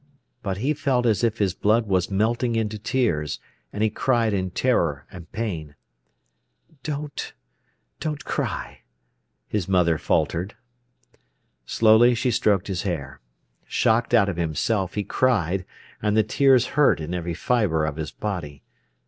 But 0.41 0.57
he 0.57 0.73
felt 0.73 1.05
as 1.05 1.23
if 1.23 1.37
his 1.37 1.53
blood 1.53 1.85
was 1.85 2.09
melting 2.09 2.55
into 2.55 2.79
tears, 2.79 3.39
and 3.71 3.83
he 3.83 3.91
cried 3.91 4.33
in 4.33 4.49
terror 4.49 5.05
and 5.11 5.31
pain. 5.31 5.75
"Don't—don't 6.81 8.25
cry," 8.25 8.79
his 9.47 9.67
mother 9.67 9.99
faltered. 9.99 10.55
Slowly 11.67 12.15
she 12.15 12.31
stroked 12.31 12.65
his 12.65 12.81
hair. 12.81 13.21
Shocked 13.67 14.15
out 14.15 14.27
of 14.27 14.37
himself, 14.37 14.95
he 14.95 15.03
cried, 15.03 15.65
and 16.01 16.17
the 16.17 16.23
tears 16.23 16.65
hurt 16.73 16.99
in 16.99 17.13
every 17.13 17.35
fibre 17.35 17.85
of 17.85 17.97
his 17.97 18.09
body. 18.09 18.63